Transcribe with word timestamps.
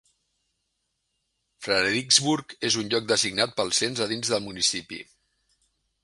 Fredericksburg 1.65 2.55
és 2.69 2.77
un 2.83 2.89
lloc 2.93 3.05
designat 3.11 3.53
pel 3.59 3.69
cens 3.81 4.01
a 4.05 4.09
dins 4.13 4.33
del 4.35 4.43
municipi. 4.47 5.03